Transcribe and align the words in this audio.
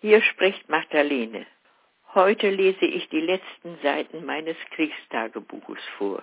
Hier 0.00 0.22
spricht 0.22 0.68
Magdalene. 0.68 1.44
Heute 2.14 2.50
lese 2.50 2.84
ich 2.84 3.08
die 3.08 3.20
letzten 3.20 3.76
Seiten 3.82 4.24
meines 4.24 4.56
Kriegstagebuches 4.70 5.82
vor. 5.96 6.22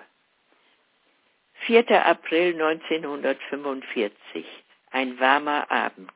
4. 1.66 2.06
April 2.06 2.54
1945. 2.54 4.46
Ein 4.92 5.20
warmer 5.20 5.70
Abend. 5.70 6.14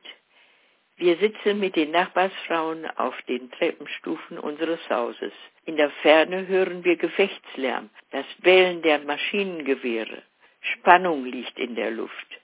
Wir 0.96 1.18
sitzen 1.18 1.60
mit 1.60 1.76
den 1.76 1.90
Nachbarsfrauen 1.90 2.86
auf 2.96 3.20
den 3.28 3.50
Treppenstufen 3.50 4.38
unseres 4.38 4.80
Hauses. 4.88 5.34
In 5.66 5.76
der 5.76 5.90
Ferne 6.02 6.46
hören 6.46 6.82
wir 6.82 6.96
Gefechtslärm, 6.96 7.90
das 8.10 8.24
Bellen 8.38 8.80
der 8.80 9.00
Maschinengewehre. 9.00 10.22
Spannung 10.62 11.26
liegt 11.26 11.58
in 11.58 11.74
der 11.74 11.90
Luft. 11.90 12.39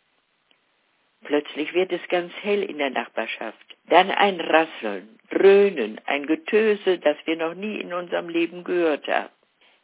Plötzlich 1.27 1.75
wird 1.75 1.91
es 1.91 2.07
ganz 2.09 2.33
hell 2.43 2.63
in 2.63 2.79
der 2.79 2.91
Nachbarschaft. 2.91 3.77
Dann 3.89 4.13
ein 4.13 4.41
Rasseln, 4.41 5.19
Dröhnen, 5.29 6.01
ein 6.07 6.25
Getöse, 6.27 6.99
das 7.01 7.17
wir 7.25 7.35
noch 7.35 7.55
nie 7.55 7.81
in 7.81 7.93
unserem 7.93 8.29
Leben 8.29 8.63
gehört 8.63 9.09
haben. 9.09 9.31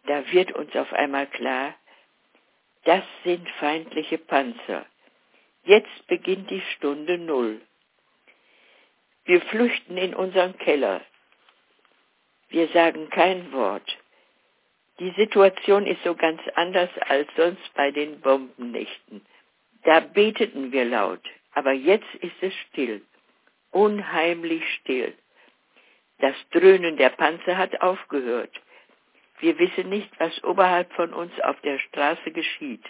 Da 0.06 0.22
wird 0.30 0.52
uns 0.52 0.74
auf 0.76 0.92
einmal 0.92 1.26
klar, 1.26 1.74
das 2.84 3.02
sind 3.24 3.48
feindliche 3.58 4.18
Panzer. 4.18 4.86
Jetzt 5.64 6.06
beginnt 6.06 6.48
die 6.48 6.62
Stunde 6.76 7.18
Null. 7.18 7.60
Wir 9.24 9.40
flüchten 9.40 9.96
in 9.96 10.14
unseren 10.14 10.56
Keller. 10.58 11.00
Wir 12.50 12.68
sagen 12.68 13.10
kein 13.10 13.50
Wort. 13.52 13.98
Die 15.00 15.10
Situation 15.16 15.86
ist 15.86 16.04
so 16.04 16.14
ganz 16.14 16.40
anders 16.54 16.90
als 17.08 17.28
sonst 17.36 17.74
bei 17.74 17.90
den 17.90 18.20
Bombennächten. 18.20 19.26
Da 19.84 20.00
beteten 20.00 20.72
wir 20.72 20.84
laut, 20.84 21.22
aber 21.54 21.72
jetzt 21.72 22.14
ist 22.20 22.40
es 22.40 22.54
still, 22.68 23.02
unheimlich 23.70 24.62
still. 24.76 25.14
Das 26.18 26.36
Dröhnen 26.50 26.96
der 26.96 27.10
Panzer 27.10 27.56
hat 27.56 27.80
aufgehört. 27.80 28.60
Wir 29.40 29.58
wissen 29.58 29.88
nicht, 29.88 30.08
was 30.20 30.44
oberhalb 30.44 30.92
von 30.92 31.12
uns 31.12 31.32
auf 31.40 31.60
der 31.62 31.80
Straße 31.80 32.30
geschieht. 32.30 32.84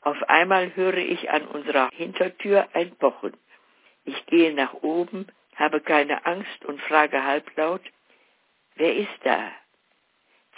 Auf 0.00 0.22
einmal 0.28 0.74
höre 0.74 0.96
ich 0.96 1.30
an 1.30 1.46
unserer 1.46 1.90
Hintertür 1.92 2.66
ein 2.72 2.96
Pochen. 2.96 3.36
Ich 4.04 4.24
gehe 4.26 4.54
nach 4.54 4.72
oben, 4.72 5.26
habe 5.54 5.80
keine 5.80 6.24
Angst 6.24 6.64
und 6.64 6.80
frage 6.80 7.22
halblaut, 7.22 7.82
wer 8.76 8.96
ist 8.96 9.18
da? 9.24 9.52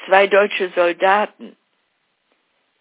Zwei 0.06 0.28
deutsche 0.28 0.70
Soldaten. 0.70 1.56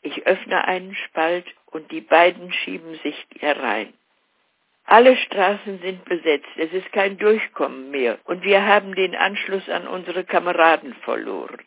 Ich 0.02 0.28
öffne 0.28 0.66
einen 0.66 0.94
Spalt 0.96 1.48
und 1.72 1.92
die 1.92 2.02
beiden 2.02 2.52
schieben 2.52 2.96
sich 3.04 3.28
herein. 3.40 3.94
Alle 4.86 5.16
Straßen 5.18 5.80
sind 5.82 6.04
besetzt, 6.06 6.50
es 6.58 6.72
ist 6.74 6.92
kein 6.92 7.18
Durchkommen 7.18 7.92
mehr 7.92 8.18
und 8.26 8.44
wir 8.44 8.66
haben 8.66 8.96
den 8.96 9.16
Anschluss 9.16 9.70
an 9.70 9.88
unsere 9.88 10.24
Kameraden 10.24 10.96
verloren. 11.06 11.62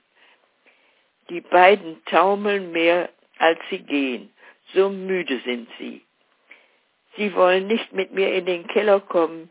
Die 1.30 1.40
beiden 1.40 2.04
taumeln 2.06 2.72
mehr, 2.72 3.10
als 3.38 3.60
sie 3.70 3.78
gehen, 3.78 4.32
so 4.74 4.90
müde 4.90 5.40
sind 5.44 5.68
sie. 5.78 6.02
Sie 7.16 7.34
wollen 7.34 7.66
nicht 7.68 7.92
mit 7.92 8.12
mir 8.12 8.34
in 8.34 8.46
den 8.46 8.66
Keller 8.66 9.00
kommen, 9.00 9.50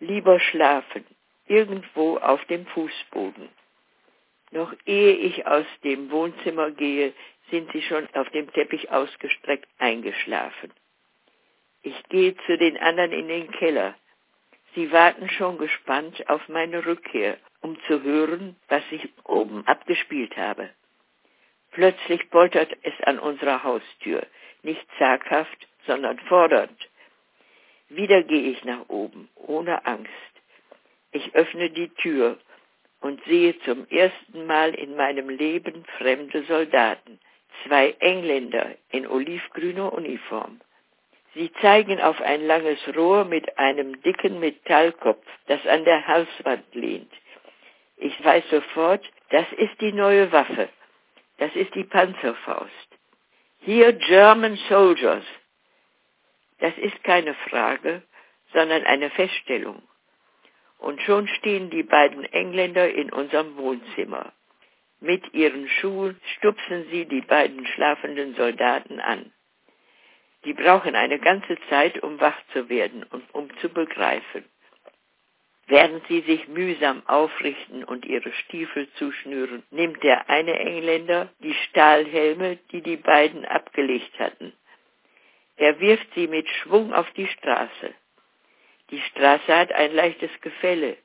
lieber 0.00 0.40
schlafen, 0.40 1.04
irgendwo 1.46 2.16
auf 2.18 2.44
dem 2.46 2.66
Fußboden. 2.66 3.48
Noch 4.52 4.72
ehe 4.84 5.14
ich 5.14 5.46
aus 5.46 5.64
dem 5.82 6.10
Wohnzimmer 6.10 6.70
gehe, 6.70 7.14
sind 7.50 7.72
sie 7.72 7.82
schon 7.82 8.06
auf 8.14 8.28
dem 8.30 8.52
Teppich 8.52 8.90
ausgestreckt 8.90 9.68
eingeschlafen. 9.78 10.70
Ich 11.82 12.00
gehe 12.10 12.36
zu 12.46 12.58
den 12.58 12.76
anderen 12.76 13.12
in 13.12 13.28
den 13.28 13.50
Keller. 13.50 13.94
Sie 14.74 14.92
warten 14.92 15.28
schon 15.30 15.56
gespannt 15.56 16.28
auf 16.28 16.48
meine 16.48 16.84
Rückkehr, 16.84 17.38
um 17.60 17.80
zu 17.86 18.02
hören, 18.02 18.56
was 18.68 18.82
ich 18.90 19.08
oben 19.24 19.66
abgespielt 19.66 20.36
habe. 20.36 20.70
Plötzlich 21.70 22.28
poltert 22.28 22.76
es 22.82 22.94
an 23.04 23.18
unserer 23.18 23.64
Haustür, 23.64 24.26
nicht 24.62 24.86
zaghaft, 24.98 25.66
sondern 25.86 26.18
fordernd. 26.20 26.78
Wieder 27.88 28.22
gehe 28.22 28.50
ich 28.50 28.64
nach 28.64 28.88
oben, 28.88 29.30
ohne 29.34 29.86
Angst. 29.86 30.10
Ich 31.10 31.34
öffne 31.34 31.70
die 31.70 31.88
Tür 31.88 32.38
und 33.02 33.22
sehe 33.24 33.58
zum 33.60 33.86
ersten 33.88 34.46
Mal 34.46 34.74
in 34.74 34.96
meinem 34.96 35.28
Leben 35.28 35.84
fremde 35.98 36.44
Soldaten, 36.44 37.18
zwei 37.64 37.94
Engländer 37.98 38.74
in 38.90 39.06
olivgrüner 39.06 39.92
Uniform. 39.92 40.60
Sie 41.34 41.52
zeigen 41.60 42.00
auf 42.00 42.20
ein 42.20 42.46
langes 42.46 42.78
Rohr 42.96 43.24
mit 43.24 43.58
einem 43.58 44.00
dicken 44.02 44.38
Metallkopf, 44.38 45.24
das 45.46 45.66
an 45.66 45.84
der 45.84 46.06
Halswand 46.06 46.74
lehnt. 46.74 47.12
Ich 47.96 48.24
weiß 48.24 48.44
sofort, 48.50 49.04
das 49.30 49.46
ist 49.56 49.80
die 49.80 49.92
neue 49.92 50.30
Waffe. 50.30 50.68
Das 51.38 51.54
ist 51.56 51.74
die 51.74 51.84
Panzerfaust. 51.84 52.88
Hier 53.60 53.92
German 53.94 54.56
Soldiers, 54.68 55.24
das 56.60 56.76
ist 56.78 57.02
keine 57.02 57.34
Frage, 57.48 58.02
sondern 58.52 58.84
eine 58.84 59.10
Feststellung. 59.10 59.82
Und 60.82 61.00
schon 61.02 61.28
stehen 61.28 61.70
die 61.70 61.84
beiden 61.84 62.24
Engländer 62.24 62.92
in 62.92 63.12
unserem 63.12 63.56
Wohnzimmer. 63.56 64.32
Mit 64.98 65.32
ihren 65.32 65.68
Schuhen 65.68 66.20
stupsen 66.36 66.86
sie 66.90 67.06
die 67.06 67.20
beiden 67.20 67.64
schlafenden 67.68 68.34
Soldaten 68.34 68.98
an. 68.98 69.32
Die 70.44 70.54
brauchen 70.54 70.96
eine 70.96 71.20
ganze 71.20 71.56
Zeit, 71.70 72.02
um 72.02 72.20
wach 72.20 72.36
zu 72.52 72.68
werden 72.68 73.04
und 73.04 73.22
um 73.32 73.48
zu 73.58 73.68
begreifen. 73.68 74.44
Während 75.68 76.04
sie 76.08 76.22
sich 76.22 76.48
mühsam 76.48 77.06
aufrichten 77.06 77.84
und 77.84 78.04
ihre 78.04 78.32
Stiefel 78.32 78.88
zuschnüren, 78.94 79.62
nimmt 79.70 80.02
der 80.02 80.28
eine 80.28 80.58
Engländer 80.58 81.28
die 81.38 81.54
Stahlhelme, 81.54 82.58
die 82.72 82.82
die 82.82 82.96
beiden 82.96 83.44
abgelegt 83.44 84.18
hatten. 84.18 84.52
Er 85.56 85.78
wirft 85.78 86.12
sie 86.16 86.26
mit 86.26 86.48
Schwung 86.48 86.92
auf 86.92 87.08
die 87.12 87.28
Straße. 87.28 87.94
Die 88.92 89.00
Straße 89.00 89.56
hat 89.56 89.72
ein 89.72 89.94
leichtes 89.94 90.30
Gefälle. 90.42 90.98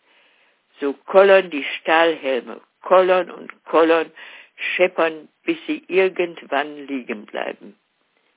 So 0.81 0.93
kollern 0.93 1.49
die 1.49 1.63
Stahlhelme, 1.63 2.61
kollern 2.81 3.31
und 3.31 3.51
kollern, 3.63 4.11
scheppern, 4.55 5.29
bis 5.43 5.57
sie 5.65 5.83
irgendwann 5.87 6.85
liegen 6.85 7.25
bleiben. 7.25 7.79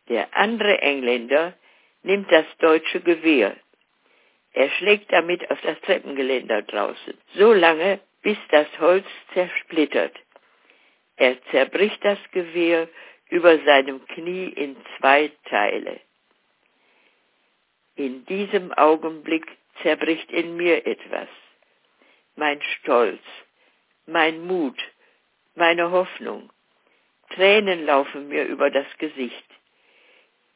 Der 0.09 0.29
andere 0.37 0.81
Engländer 0.81 1.55
nimmt 2.03 2.31
das 2.31 2.47
deutsche 2.59 3.01
Gewehr. 3.01 3.57
Er 4.53 4.71
schlägt 4.71 5.13
damit 5.13 5.51
auf 5.51 5.61
das 5.63 5.81
Treppengeländer 5.81 6.63
draußen, 6.63 7.15
so 7.35 7.53
lange, 7.53 8.01
bis 8.23 8.39
das 8.51 8.67
Holz 8.79 9.07
zersplittert. 9.35 10.17
Er 11.17 11.43
zerbricht 11.51 12.05
das 12.05 12.19
Gewehr 12.33 12.89
über 13.29 13.59
seinem 13.65 14.05
Knie 14.07 14.49
in 14.49 14.77
zwei 14.99 15.31
Teile. 15.49 16.01
In 18.01 18.25
diesem 18.25 18.73
Augenblick 18.73 19.47
zerbricht 19.83 20.31
in 20.31 20.57
mir 20.57 20.87
etwas. 20.87 21.29
Mein 22.35 22.63
Stolz, 22.63 23.21
mein 24.07 24.47
Mut, 24.47 24.79
meine 25.55 25.91
Hoffnung. 25.91 26.51
Tränen 27.35 27.85
laufen 27.85 28.29
mir 28.29 28.45
über 28.45 28.71
das 28.71 28.87
Gesicht. 28.97 29.45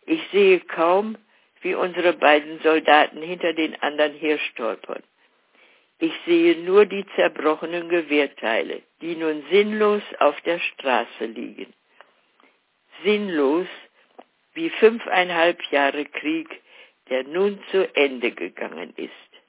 Ich 0.07 0.23
sehe 0.33 0.61
kaum, 0.61 1.19
wie 1.61 1.75
unsere 1.75 2.15
beiden 2.15 2.61
Soldaten 2.61 3.21
hinter 3.21 3.53
den 3.53 3.75
anderen 3.83 4.15
herstolpern. 4.15 5.03
Ich 5.99 6.15
sehe 6.25 6.57
nur 6.63 6.87
die 6.87 7.05
zerbrochenen 7.15 7.91
Gewehrteile, 7.91 8.81
die 9.03 9.17
nun 9.17 9.45
sinnlos 9.51 10.03
auf 10.19 10.41
der 10.41 10.61
Straße 10.61 11.27
liegen 11.27 11.75
sinnlos 13.03 13.67
wie 14.55 14.71
fünfeinhalb 14.71 15.61
Jahre 15.71 16.05
Krieg, 16.05 16.49
der 17.11 17.25
nun 17.25 17.59
zu 17.71 17.95
Ende 17.97 18.33
gegangen 18.33 18.93
ist. 18.97 19.13